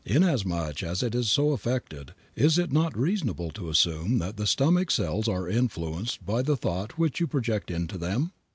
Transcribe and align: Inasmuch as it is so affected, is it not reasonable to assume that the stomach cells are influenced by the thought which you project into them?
Inasmuch 0.03 0.81
as 0.81 1.03
it 1.03 1.13
is 1.13 1.29
so 1.29 1.51
affected, 1.51 2.15
is 2.35 2.57
it 2.57 2.71
not 2.71 2.97
reasonable 2.97 3.51
to 3.51 3.69
assume 3.69 4.17
that 4.17 4.35
the 4.35 4.47
stomach 4.47 4.89
cells 4.89 5.27
are 5.27 5.47
influenced 5.47 6.25
by 6.25 6.41
the 6.41 6.57
thought 6.57 6.97
which 6.97 7.19
you 7.19 7.27
project 7.27 7.69
into 7.69 7.99
them? 7.99 8.31